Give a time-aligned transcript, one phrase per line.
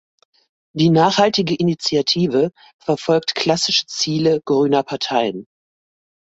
[0.73, 2.49] Die Nachhaltige Initiative
[2.83, 5.45] verfolgt klassische Ziele grüner Parteien.